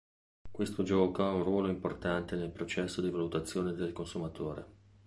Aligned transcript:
Questo 0.49 0.81
gioca 0.81 1.29
un 1.29 1.43
ruolo 1.43 1.67
importante 1.67 2.35
nel 2.35 2.49
processo 2.49 3.01
di 3.03 3.11
valutazione 3.11 3.73
del 3.73 3.93
consumatore. 3.93 4.65